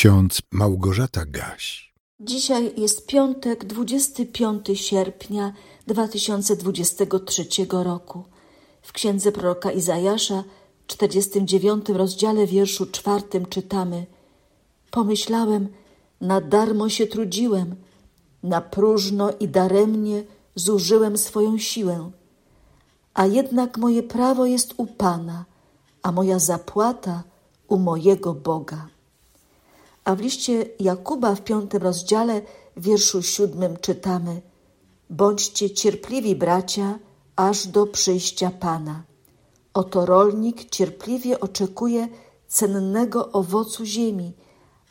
[0.00, 1.94] ksiądz Małgorzata Gaś.
[2.20, 5.52] Dzisiaj jest piątek, 25 sierpnia
[5.86, 8.24] 2023 roku.
[8.82, 10.44] W księdze proroka Izajasza,
[10.86, 14.06] 49 rozdziale wierszu czwartym czytamy:
[14.90, 15.68] Pomyślałem,
[16.20, 17.76] na darmo się trudziłem,
[18.42, 20.22] na próżno i daremnie
[20.54, 22.10] zużyłem swoją siłę.
[23.14, 25.44] A jednak moje prawo jest u Pana,
[26.02, 27.22] a moja zapłata
[27.68, 28.99] u mojego Boga.
[30.04, 32.42] A w liście Jakuba w piątym rozdziale,
[32.76, 34.42] wierszu siódmym czytamy:
[35.10, 36.98] Bądźcie cierpliwi, bracia,
[37.36, 39.02] aż do przyjścia Pana.
[39.74, 42.08] Oto rolnik cierpliwie oczekuje
[42.48, 44.32] cennego owocu ziemi,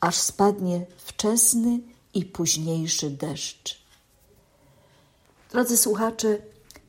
[0.00, 1.80] aż spadnie wczesny
[2.14, 3.84] i późniejszy deszcz.
[5.52, 6.38] Drodzy słuchacze,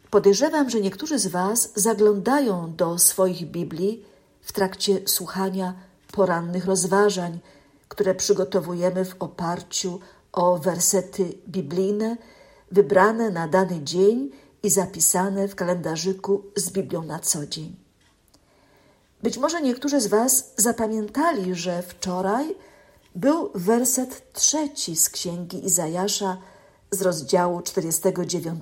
[0.10, 4.06] podejrzewam, że niektórzy z Was zaglądają do swoich Biblii
[4.42, 5.74] w trakcie słuchania
[6.12, 7.40] porannych rozważań,
[7.88, 10.00] które przygotowujemy w oparciu
[10.32, 12.18] o wersety biblijne
[12.72, 14.32] wybrane na dany dzień
[14.64, 17.76] i zapisane w kalendarzyku z Biblią na co dzień.
[19.24, 22.56] Być może niektórzy z Was zapamiętali, że wczoraj
[23.16, 26.38] był werset trzeci z księgi Izajasza
[26.92, 28.62] z rozdziału 49,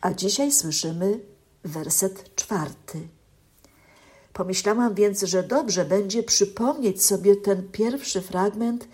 [0.00, 1.20] a dzisiaj słyszymy
[1.64, 3.08] werset czwarty.
[4.40, 8.88] Pomyślałam więc, że dobrze będzie przypomnieć sobie ten pierwszy fragment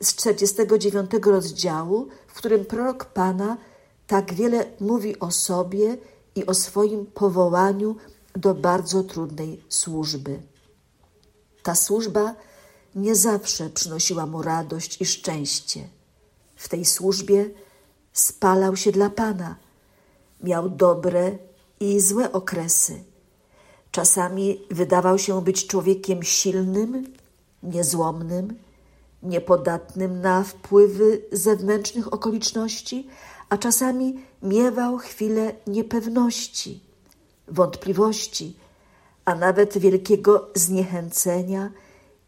[0.00, 3.56] z 49 rozdziału, w którym prorok Pana
[4.06, 5.98] tak wiele mówi o sobie
[6.34, 7.96] i o swoim powołaniu
[8.36, 10.42] do bardzo trudnej służby.
[11.62, 12.34] Ta służba
[12.94, 15.88] nie zawsze przynosiła mu radość i szczęście.
[16.56, 17.50] W tej służbie
[18.12, 19.56] spalał się dla Pana.
[20.42, 21.38] Miał dobre
[21.80, 23.10] i złe okresy.
[23.90, 27.14] Czasami wydawał się być człowiekiem silnym,
[27.62, 28.56] niezłomnym,
[29.22, 33.08] niepodatnym na wpływy zewnętrznych okoliczności,
[33.48, 36.80] a czasami miewał chwile niepewności,
[37.48, 38.56] wątpliwości,
[39.24, 41.70] a nawet wielkiego zniechęcenia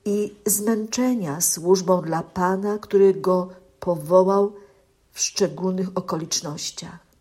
[0.05, 3.49] i zmęczenia służbą dla Pana, który go
[3.81, 4.53] powołał
[5.13, 7.12] w szczególnych okolicznościach.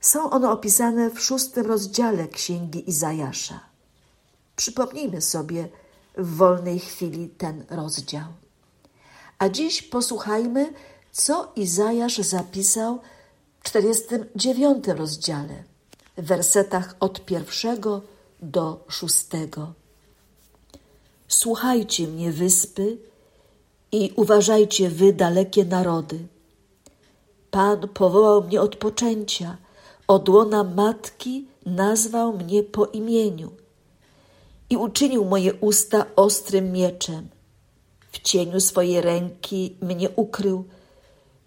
[0.00, 3.60] Są one opisane w szóstym rozdziale Księgi Izajasza.
[4.56, 5.68] Przypomnijmy sobie
[6.16, 8.24] w wolnej chwili ten rozdział.
[9.38, 10.72] A dziś posłuchajmy,
[11.12, 13.00] co Izajasz zapisał
[13.60, 15.64] w 49 rozdziale,
[16.18, 18.02] w wersetach od pierwszego
[18.42, 19.72] do szóstego.
[21.28, 22.98] Słuchajcie mnie, wyspy,
[23.92, 26.18] i uważajcie wy, dalekie narody.
[27.50, 29.56] Pan powołał mnie od poczęcia,
[30.08, 33.50] od łona matki nazwał mnie po imieniu
[34.70, 37.28] i uczynił moje usta ostrym mieczem.
[38.12, 40.64] W cieniu swojej ręki mnie ukrył,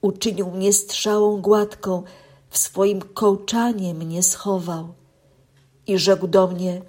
[0.01, 2.03] uczynił mnie strzałą gładką,
[2.49, 4.93] w swoim kołczanie mnie schował
[5.87, 6.81] i rzekł do mnie: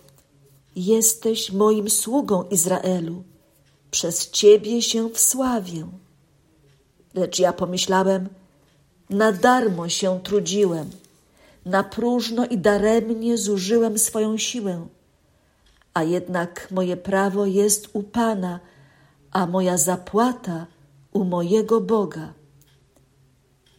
[0.77, 3.23] Jesteś moim sługą Izraelu,
[3.91, 5.87] przez ciebie się wsławię.
[7.15, 8.29] Lecz ja pomyślałem:
[9.11, 10.91] Na darmo się trudziłem,
[11.65, 14.87] na próżno i daremnie zużyłem swoją siłę.
[15.95, 18.61] A jednak moje prawo jest u Pana,
[19.31, 20.67] a moja zapłata
[21.13, 22.33] u mojego Boga.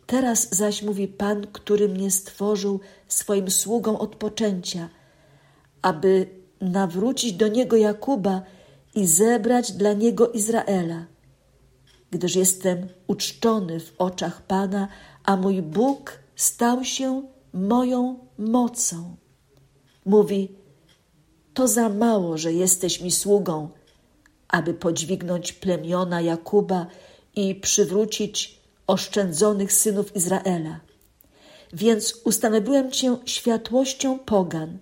[0.06, 4.90] Teraz zaś mówi Pan, który mnie stworzył swoim sługą od poczęcia,
[5.82, 6.28] aby
[6.62, 8.42] nawrócić do niego Jakuba
[8.96, 11.06] i zebrać dla niego Izraela.
[12.12, 14.88] Gdyż jestem uczczony w oczach Pana,
[15.24, 17.24] a mój Bóg stał się
[17.54, 19.16] moją mocą.
[20.06, 20.56] Mówi:
[21.54, 23.70] To za mało, że jesteś mi sługą,
[24.48, 26.86] aby podźwignąć plemiona Jakuba
[27.36, 30.80] i przywrócić oszczędzonych synów Izraela.
[31.74, 34.78] Więc ustanowiłem Cię światłością pogan,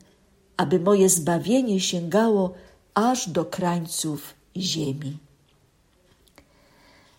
[0.58, 2.54] aby moje zbawienie sięgało
[2.94, 5.18] aż do krańców ziemi.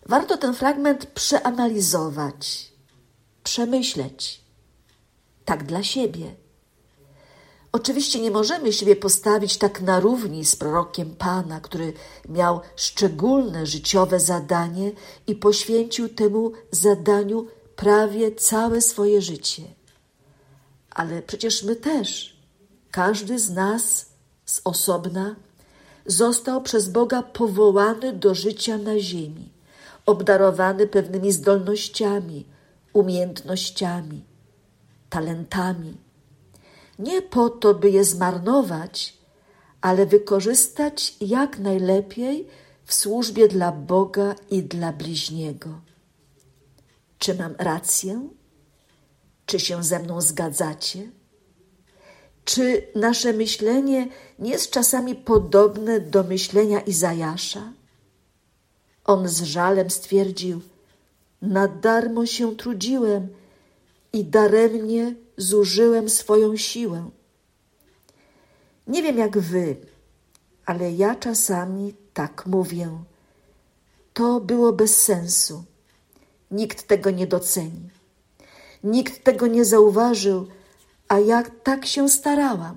[0.05, 2.71] Warto ten fragment przeanalizować,
[3.43, 4.41] przemyśleć,
[5.51, 6.35] tak dla siebie.
[7.71, 11.93] Oczywiście nie możemy siebie postawić tak na równi z prorokiem Pana, który
[12.29, 14.91] miał szczególne życiowe zadanie
[15.27, 19.63] i poświęcił temu zadaniu prawie całe swoje życie.
[20.89, 22.37] Ale przecież my też,
[22.91, 24.05] każdy z nas
[24.45, 25.35] z osobna,
[26.05, 29.49] został przez Boga powołany do życia na ziemi,
[30.05, 32.45] obdarowany pewnymi zdolnościami,
[32.93, 34.30] umiejętnościami,
[35.13, 35.93] talentami
[37.01, 39.17] nie po to, by je zmarnować,
[39.81, 42.47] ale wykorzystać jak najlepiej
[42.85, 45.69] w służbie dla Boga i dla bliźniego.
[47.17, 48.29] Czy mam rację?
[49.45, 51.11] Czy się ze mną zgadzacie?
[52.45, 54.07] Czy nasze myślenie
[54.39, 57.73] nie jest czasami podobne do myślenia Izajasza?
[59.05, 60.61] On z żalem stwierdził:
[61.41, 63.27] Na darmo się trudziłem
[64.13, 67.09] i daremnie zużyłem swoją siłę.
[68.87, 69.75] Nie wiem jak wy,
[70.65, 72.89] ale ja czasami tak mówię.
[74.13, 75.63] To było bez sensu.
[76.51, 77.89] Nikt tego nie doceni.
[78.83, 80.47] Nikt tego nie zauważył,
[81.07, 82.75] a ja tak się starałam.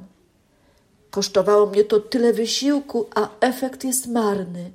[1.10, 4.72] Kosztowało mnie to tyle wysiłku, a efekt jest marny,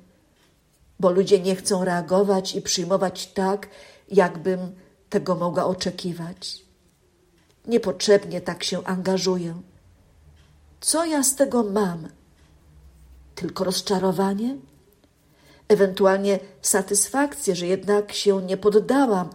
[1.00, 3.68] bo ludzie nie chcą reagować i przyjmować tak,
[4.08, 4.72] jakbym
[5.10, 6.62] tego mogła oczekiwać.
[7.66, 9.54] Niepotrzebnie tak się angażuję.
[10.80, 12.08] Co ja z tego mam?
[13.34, 14.56] Tylko rozczarowanie?
[15.68, 19.30] Ewentualnie satysfakcję, że jednak się nie poddałam,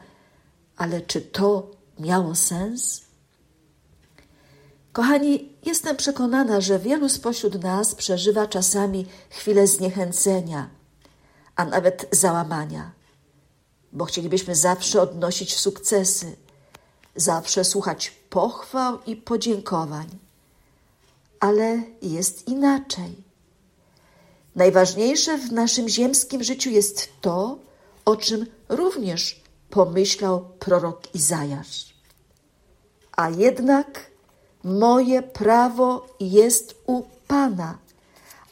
[0.78, 3.06] ale czy to miało sens?
[4.92, 10.70] Kochani, jestem przekonana, że wielu spośród nas przeżywa czasami chwilę zniechęcenia,
[11.56, 12.92] a nawet załamania,
[13.96, 16.36] bo chcielibyśmy zawsze odnosić sukcesy,
[17.16, 20.08] zawsze słuchać pochwał i podziękowań.
[21.40, 23.16] Ale jest inaczej.
[24.56, 27.58] Najważniejsze w naszym ziemskim życiu jest to,
[28.06, 31.94] o czym również pomyślał prorok Izajasz.
[33.18, 34.12] A jednak
[34.64, 37.78] moje prawo jest u Pana,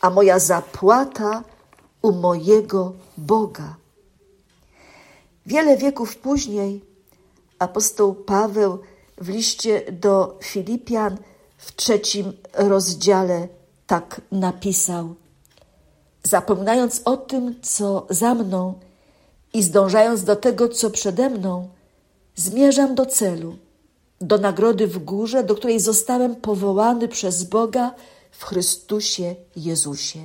[0.01, 1.43] a moja zapłata
[2.01, 3.82] u mojego Boga.
[5.45, 6.81] Wiele wieków później
[7.59, 8.79] apostoł Paweł
[9.17, 11.17] w liście do Filipian
[11.57, 13.47] w trzecim rozdziale
[13.87, 15.15] tak napisał:
[16.23, 18.73] Zapominając o tym, co za mną
[19.53, 21.69] i zdążając do tego, co przede mną,
[22.35, 23.55] zmierzam do celu,
[24.21, 27.95] do nagrody w górze, do której zostałem powołany przez Boga
[28.31, 30.19] w Chrystusie Jezusie.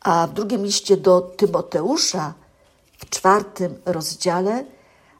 [0.00, 2.34] A w drugim liście do Tymoteusza,
[2.98, 4.64] w czwartym rozdziale,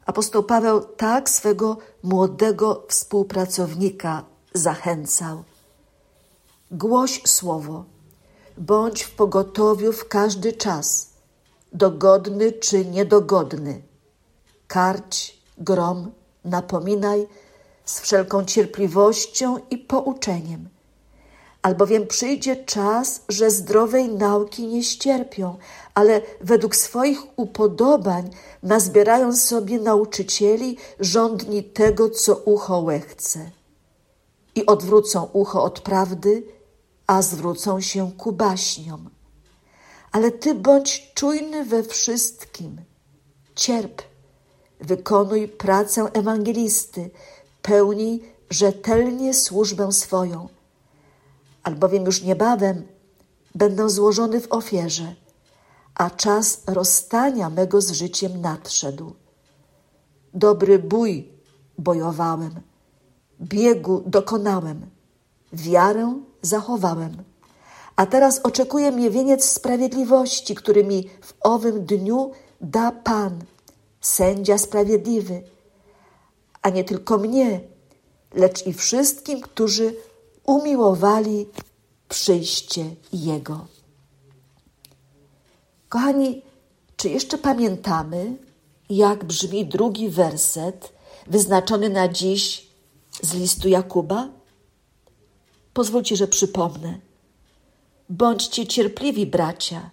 [0.05, 4.23] apostoł Paweł tak swego młodego współpracownika
[4.53, 5.43] zachęcał.
[6.71, 7.85] Głoś słowo,
[8.57, 11.09] bądź w pogotowiu w każdy czas,
[11.73, 13.81] dogodny czy niedogodny.
[14.67, 16.11] Karć, grom,
[16.45, 17.27] napominaj
[17.85, 20.69] z wszelką cierpliwością i pouczeniem.
[21.61, 25.57] Albowiem przyjdzie czas, że zdrowej nauki nie ścierpią,
[25.93, 28.29] ale według swoich upodobań
[28.63, 33.51] nazbierają sobie nauczycieli rządni tego, co ucho łechce.
[34.55, 36.43] I odwrócą ucho od prawdy,
[37.07, 39.09] a zwrócą się ku baśniom.
[40.11, 42.81] Ale ty bądź czujny we wszystkim.
[43.55, 44.01] Cierp,
[44.81, 47.09] wykonuj pracę ewangelisty,
[47.61, 50.49] pełnij rzetelnie służbę swoją,
[51.63, 52.87] albowiem już niebawem
[53.55, 55.15] będę złożony w ofierze,
[55.95, 59.13] a czas rozstania mego z życiem nadszedł.
[60.33, 61.27] Dobry bój
[61.77, 62.61] bojowałem,
[63.41, 64.89] biegu dokonałem,
[65.53, 67.23] wiarę zachowałem.
[67.95, 72.31] A teraz oczekuje mnie wieniec sprawiedliwości, który mi w owym dniu
[72.61, 73.39] da Pan,
[74.01, 75.41] sędzia sprawiedliwy,
[76.61, 77.61] a nie tylko mnie,
[78.33, 79.95] lecz i wszystkim, którzy
[80.49, 81.47] umiłowali
[82.09, 83.65] przyjście Jego.
[85.89, 86.41] Kochani,
[86.97, 88.37] czy jeszcze pamiętamy,
[88.89, 90.93] jak brzmi drugi werset
[91.27, 92.67] wyznaczony na dziś
[93.21, 94.27] z listu Jakuba?
[95.73, 96.99] Pozwólcie, że przypomnę.
[98.09, 99.89] Bądźcie cierpliwi, bracia,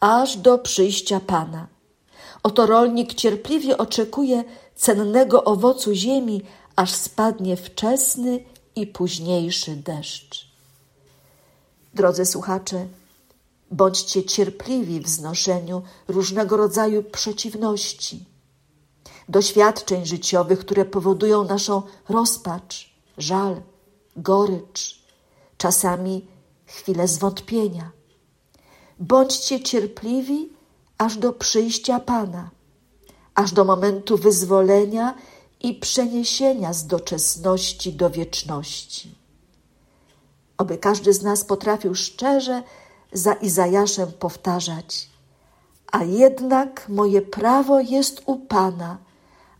[0.00, 1.66] aż do przyjścia Pana.
[2.42, 4.44] Oto rolnik cierpliwie oczekuje
[4.76, 6.42] cennego owocu ziemi,
[6.76, 8.44] aż spadnie wczesny
[8.76, 10.50] i późniejszy deszcz.
[11.94, 12.86] Drodzy słuchacze,
[13.70, 18.24] bądźcie cierpliwi w znoszeniu różnego rodzaju przeciwności,
[19.28, 23.62] doświadczeń życiowych, które powodują naszą rozpacz, żal,
[24.16, 25.02] gorycz,
[25.58, 26.26] czasami
[26.66, 27.90] chwilę zwątpienia.
[28.98, 30.48] Bądźcie cierpliwi
[30.98, 32.50] aż do przyjścia Pana,
[33.34, 35.14] aż do momentu wyzwolenia
[35.60, 39.14] i przeniesienia z doczesności do wieczności.
[40.58, 42.62] Oby każdy z nas potrafił szczerze
[43.12, 45.08] za Izajaszem powtarzać:
[45.92, 48.98] A jednak moje prawo jest u Pana,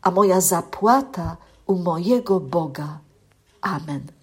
[0.02, 2.98] a moja zapłata u mojego Boga.
[3.60, 4.19] Amen.